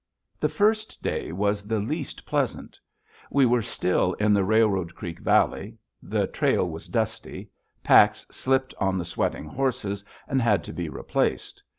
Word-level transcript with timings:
The 0.39 0.49
first 0.49 1.03
day 1.03 1.31
was 1.31 1.61
the 1.61 1.77
least 1.77 2.25
pleasant. 2.25 2.79
We 3.29 3.45
were 3.45 3.61
still 3.61 4.13
in 4.13 4.33
the 4.33 4.43
Railroad 4.43 4.95
Creek 4.95 5.19
Valley; 5.19 5.77
the 6.01 6.25
trail 6.25 6.67
was 6.67 6.87
dusty; 6.87 7.51
packs 7.83 8.25
slipped 8.31 8.73
on 8.79 8.97
the 8.97 9.05
sweating 9.05 9.45
horses 9.45 10.03
and 10.27 10.41
had 10.41 10.63
to 10.63 10.73
be 10.73 10.89
replaced. 10.89 11.61